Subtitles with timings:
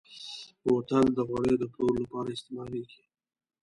[0.63, 3.01] بوتل د غوړیو د پلور لپاره استعمالېږي.